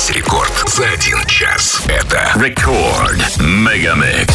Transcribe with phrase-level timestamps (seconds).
[0.00, 1.82] Весь рекорд за один час.
[1.86, 4.34] Это Рекорд Мегамикс.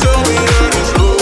[0.00, 1.21] Tell me that it's no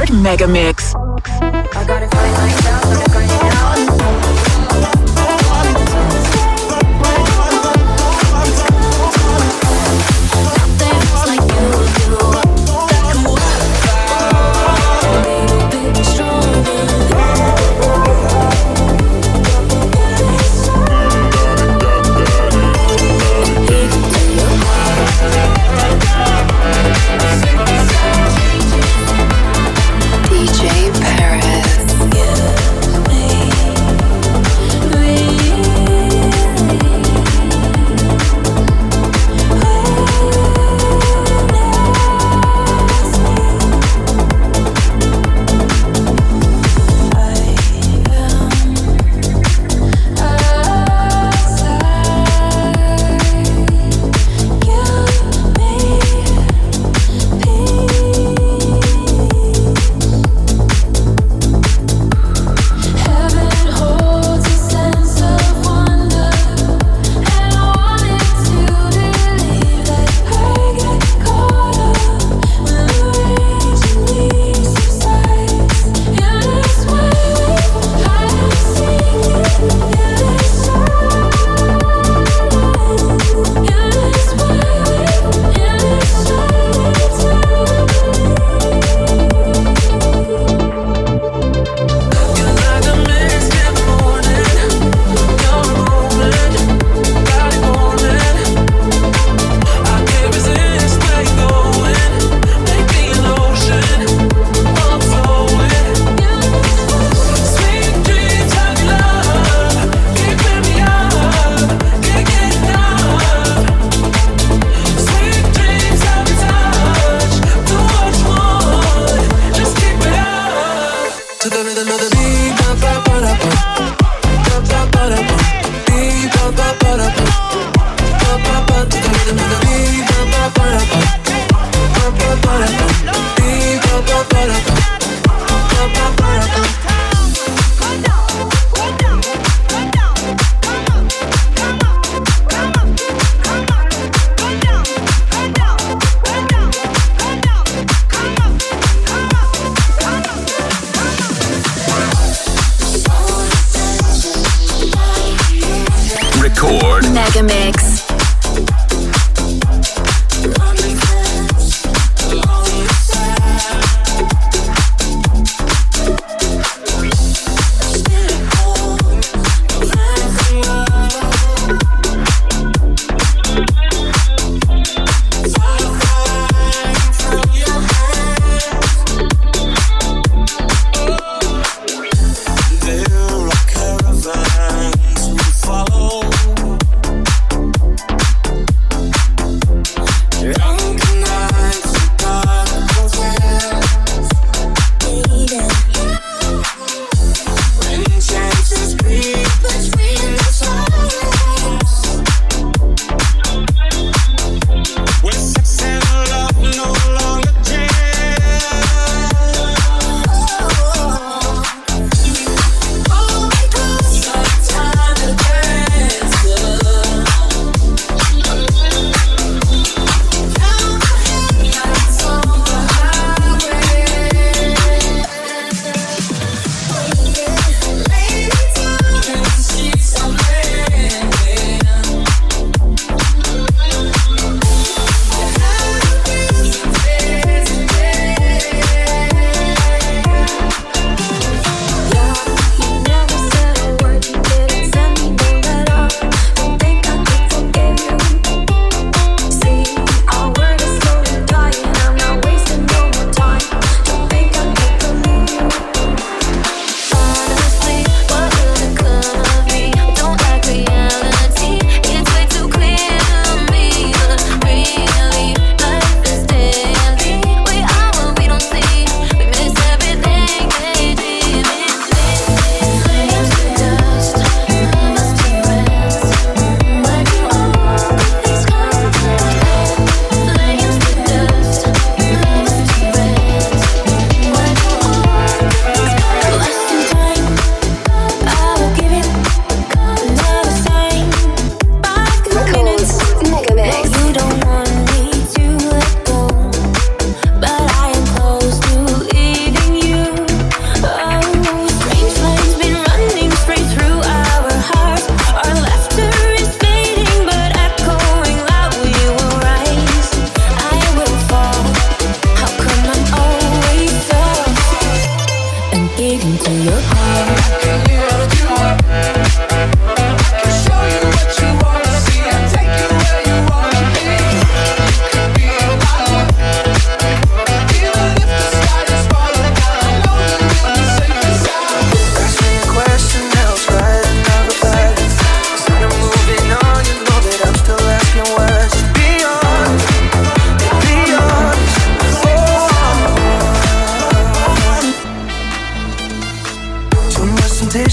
[0.00, 0.94] Record Mega Mix.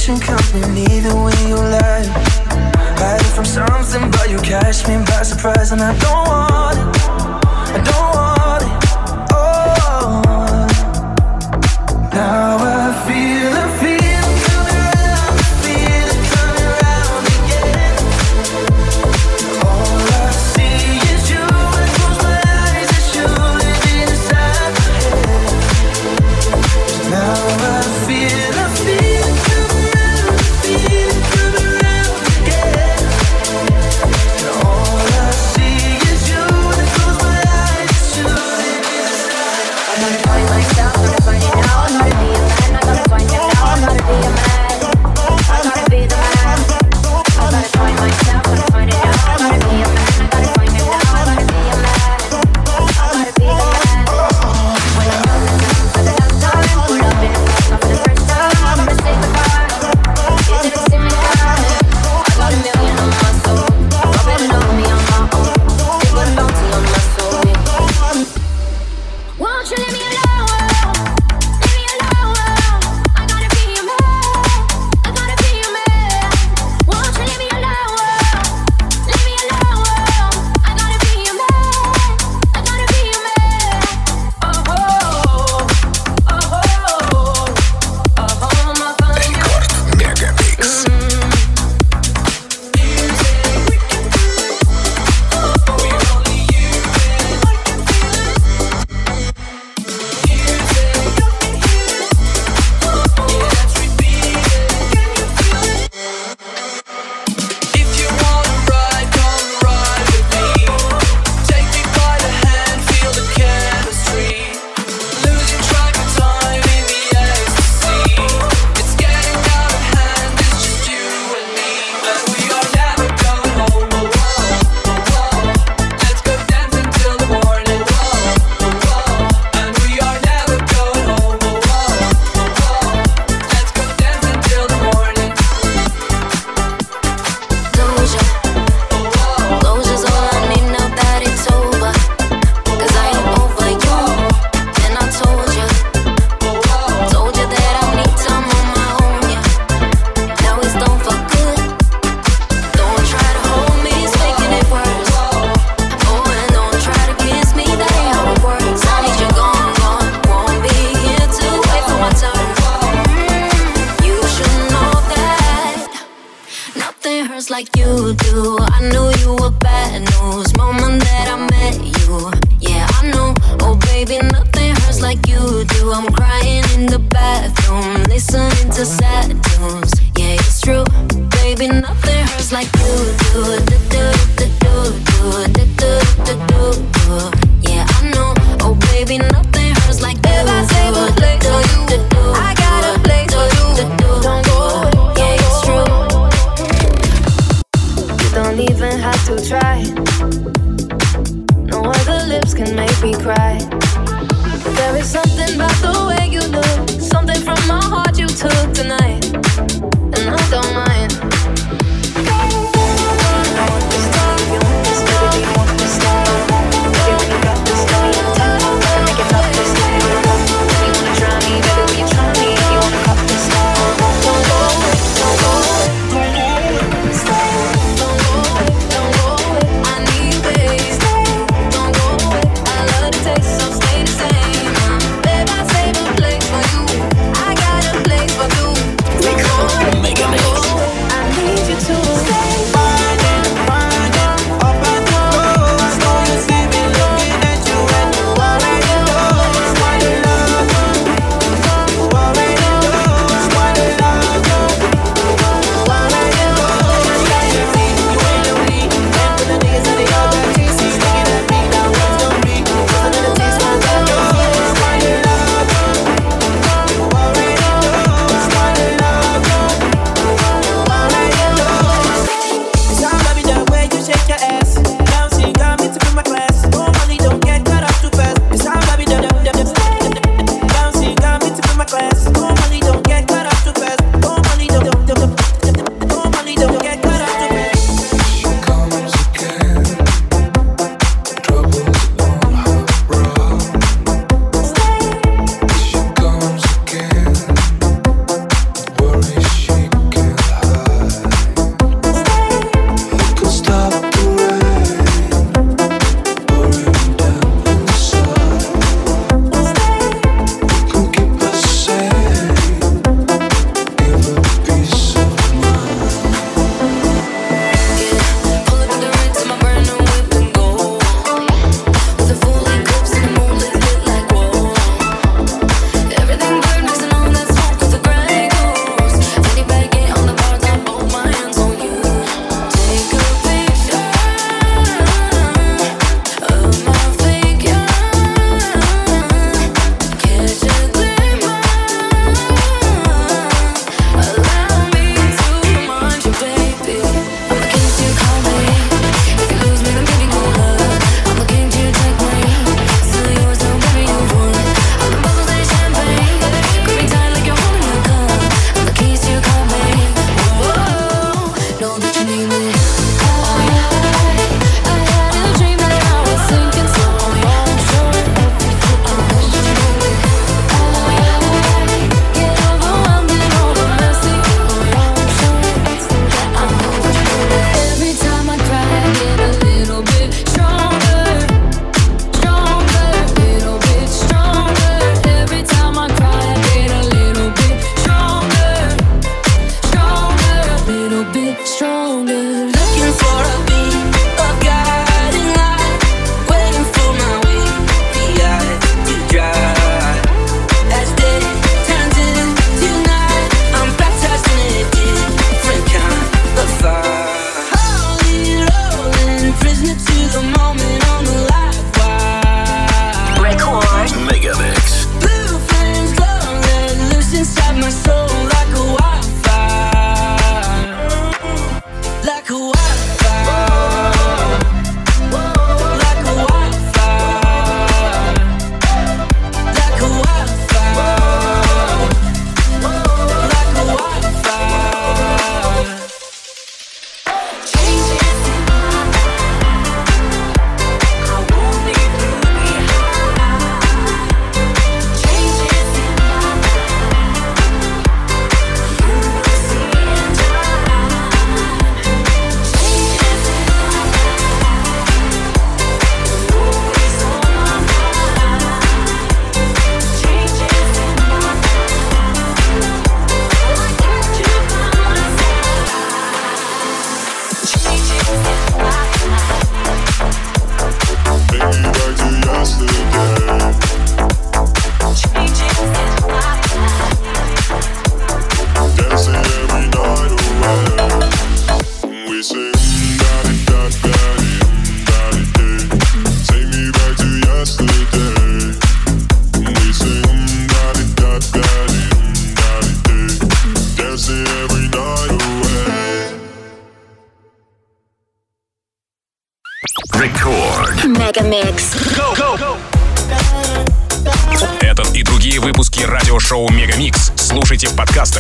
[0.08, 2.06] Temptation comes me neither way you lie.
[2.96, 6.86] Hiding from something, but you catch me by surprise, and I don't want it.
[7.76, 8.72] I don't want it.
[9.34, 10.22] Oh,
[12.14, 12.57] now.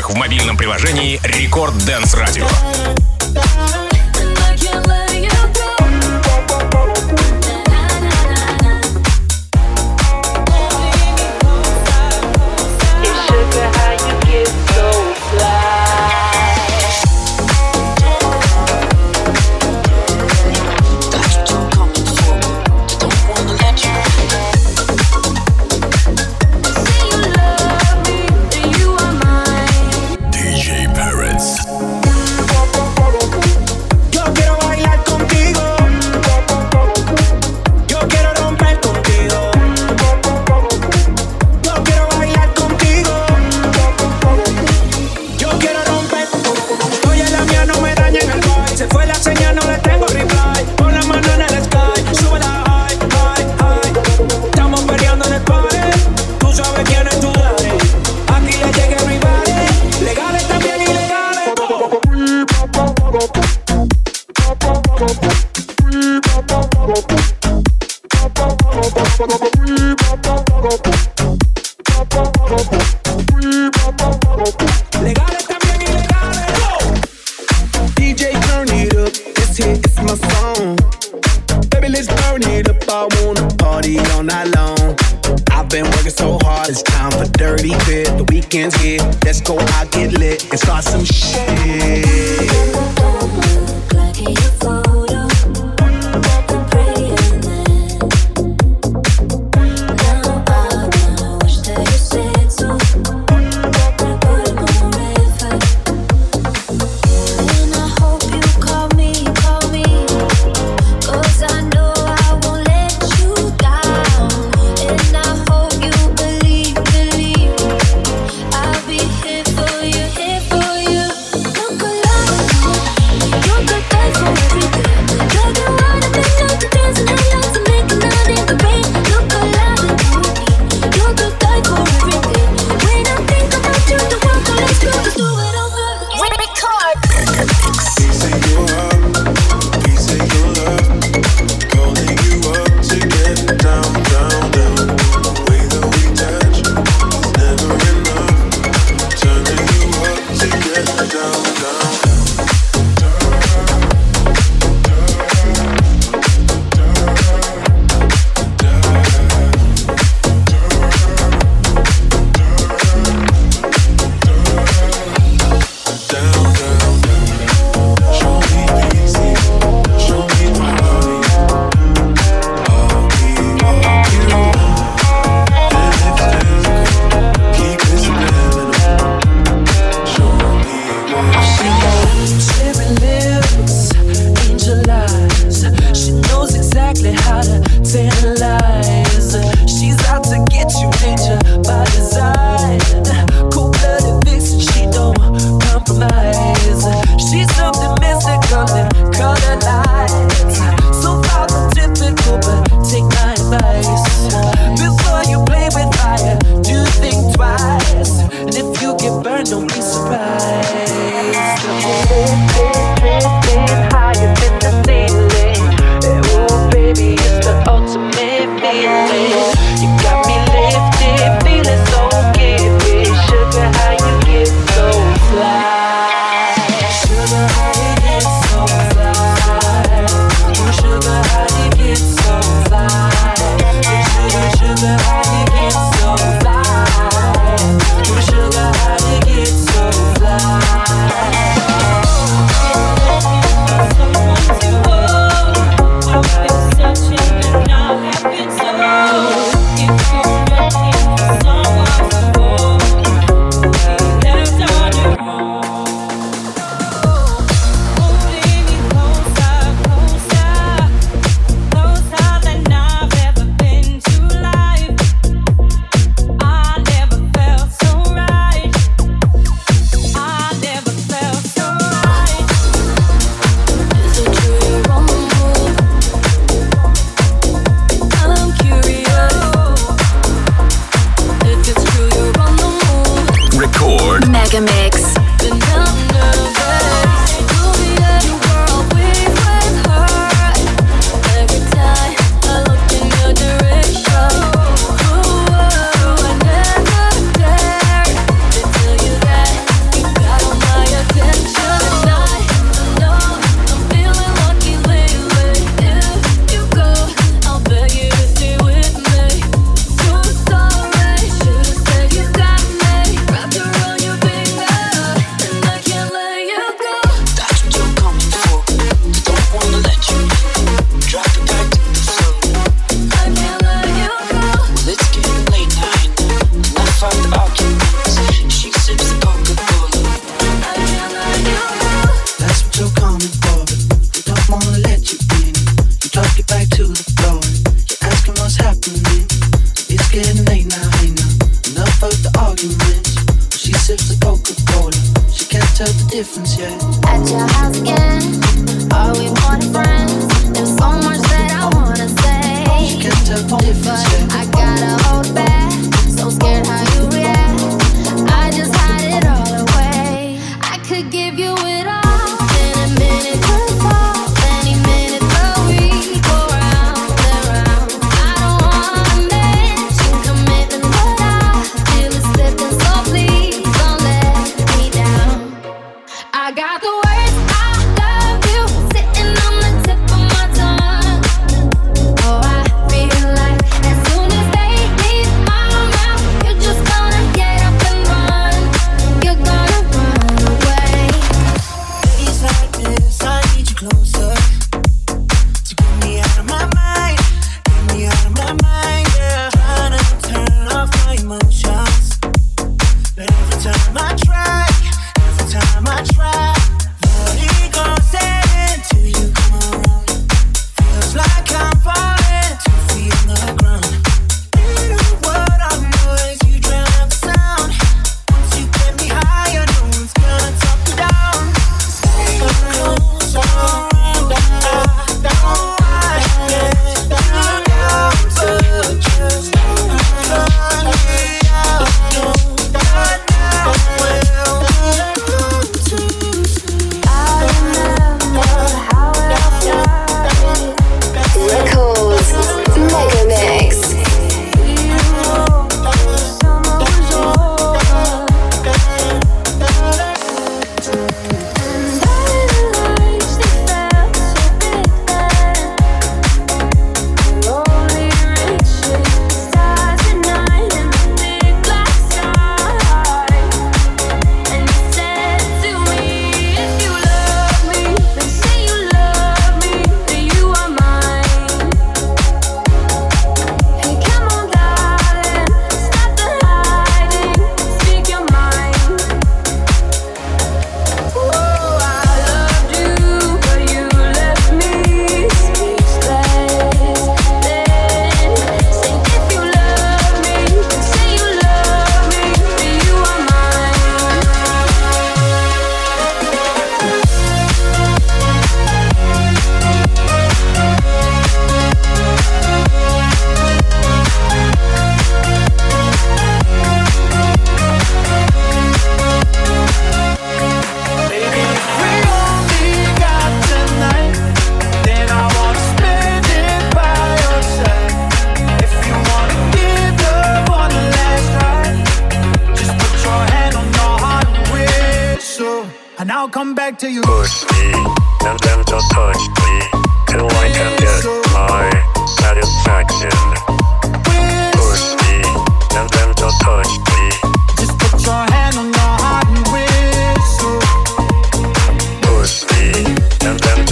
[0.09, 2.47] В мобильном приложении Рекорд Дэнс Радио.
[70.87, 71.16] Legales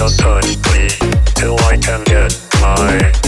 [0.05, 0.87] just touch me
[1.33, 3.24] till I can get my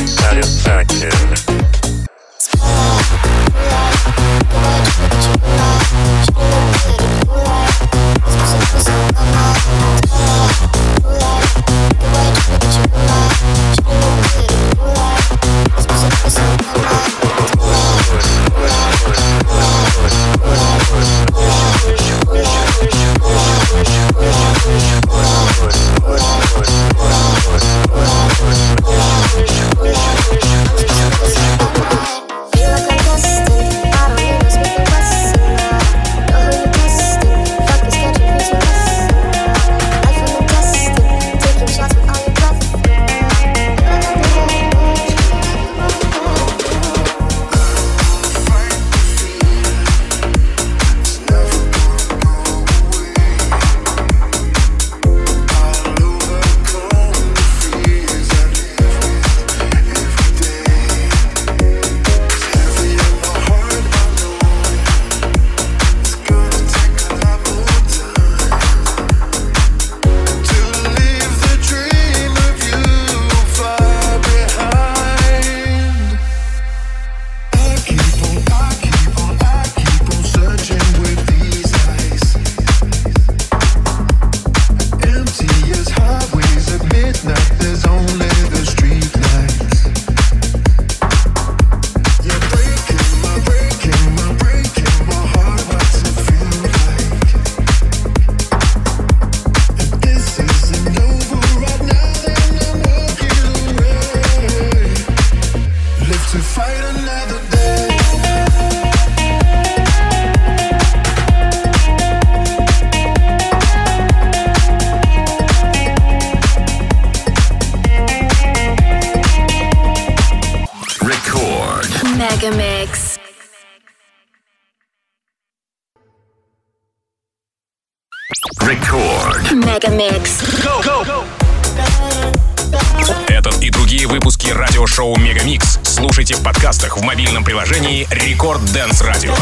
[133.28, 139.36] Этот и другие выпуски радиошоу Мегамикс слушайте в подкастах в мобильном приложении Рекорд Дэнс Радио.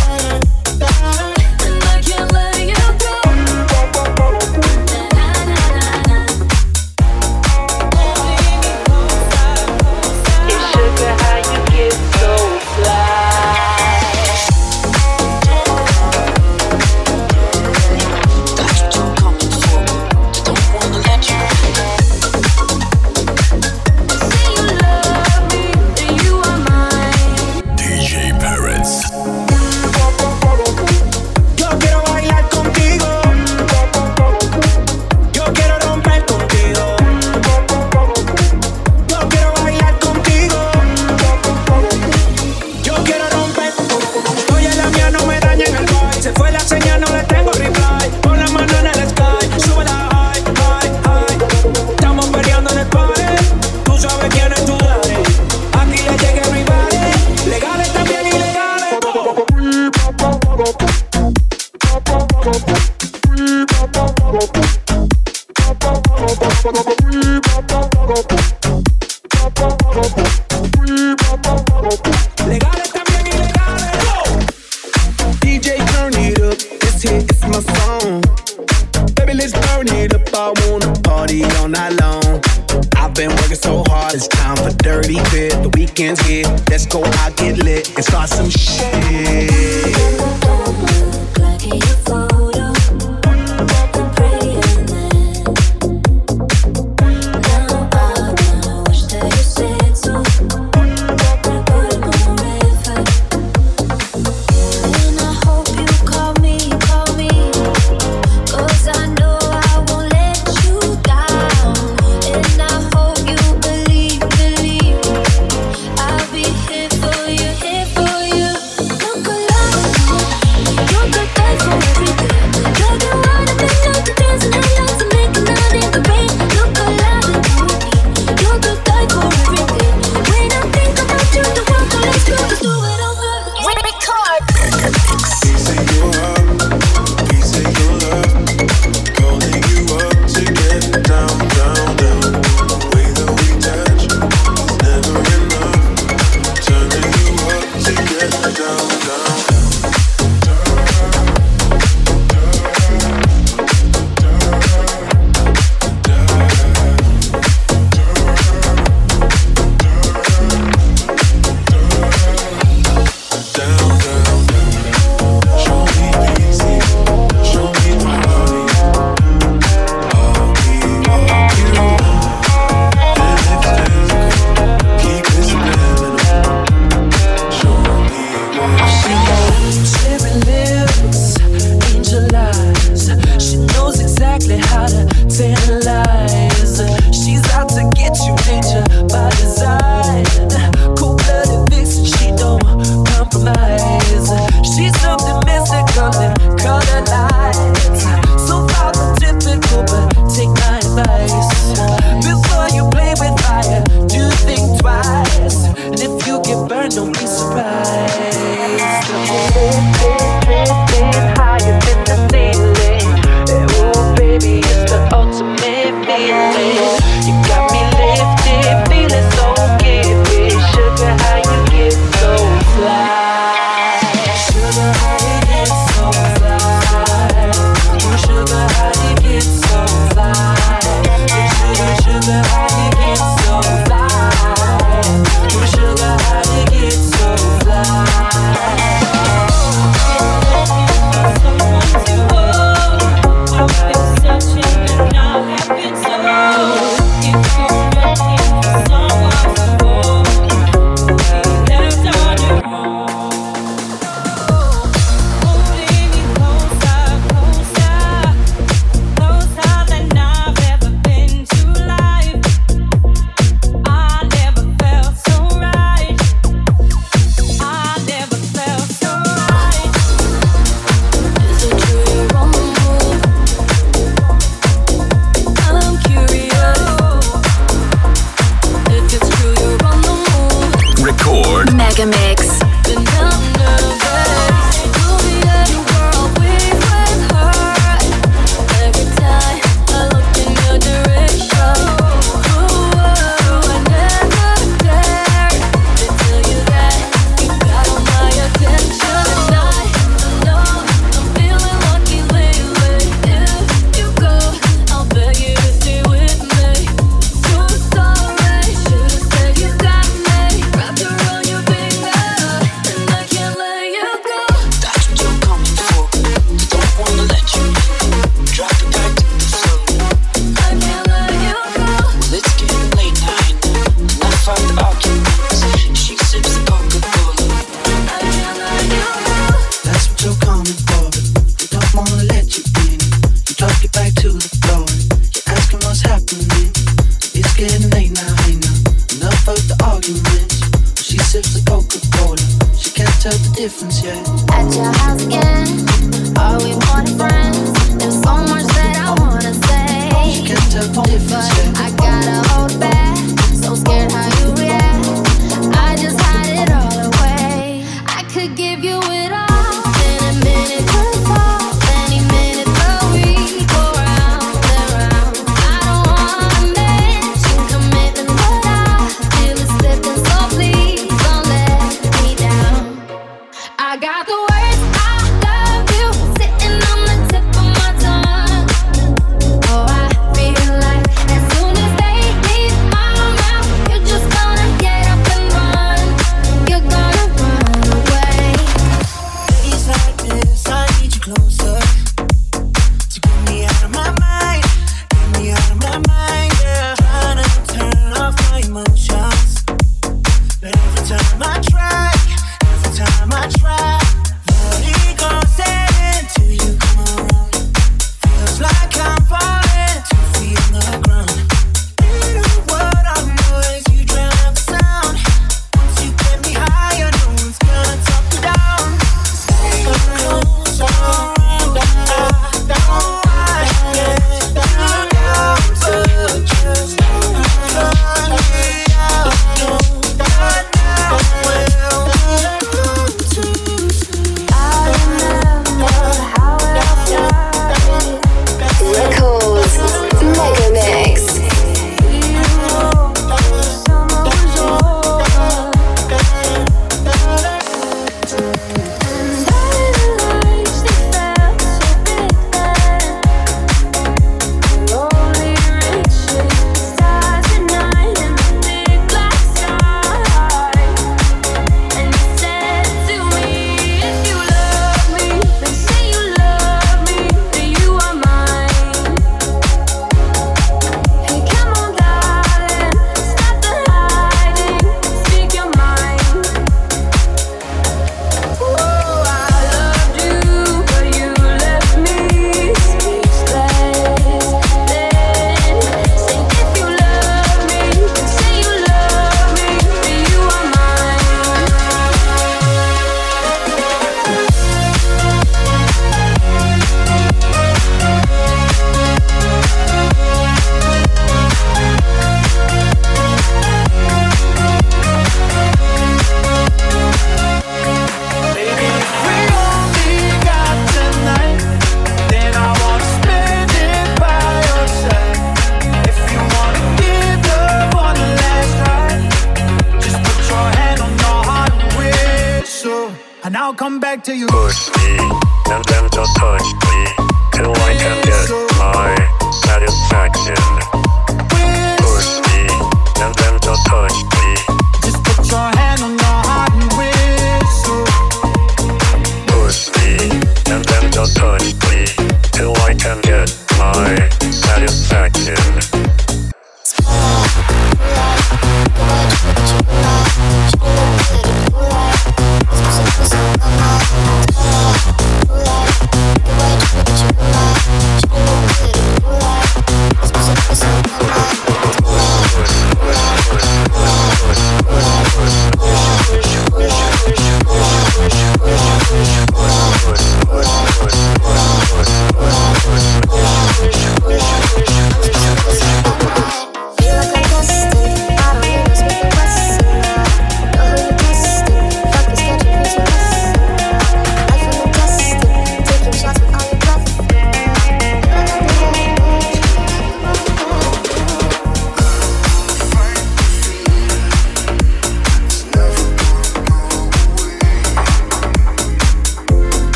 [86.70, 89.75] Let's go out, get lit, and start some shit.